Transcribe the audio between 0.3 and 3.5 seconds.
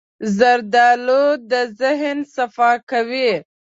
زردالو د ذهن صفا کوي.